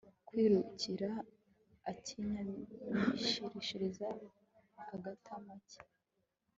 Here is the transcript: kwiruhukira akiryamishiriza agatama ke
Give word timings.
kwiruhukira 0.27 1.09
akiryamishiriza 1.91 4.09
agatama 4.95 5.53
ke 5.69 5.79